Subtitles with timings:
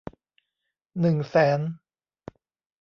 [0.99, 1.59] หนึ่งแสน